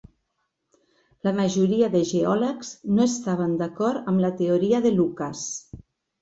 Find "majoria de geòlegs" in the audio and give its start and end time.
1.39-2.71